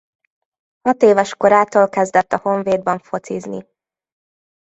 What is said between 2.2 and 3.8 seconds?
a Honvédban focizni.